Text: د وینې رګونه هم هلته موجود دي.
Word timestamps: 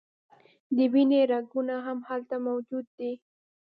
د 0.75 0.77
وینې 0.93 1.21
رګونه 1.31 1.75
هم 1.85 1.99
هلته 2.09 2.35
موجود 2.47 2.85
دي. 2.97 3.11